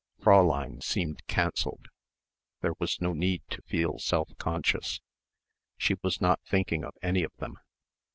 [0.19, 1.85] Fräulein seemed cancelled.
[2.61, 4.99] There was no need to feel self conscious.
[5.77, 7.59] She was not thinking of any of them.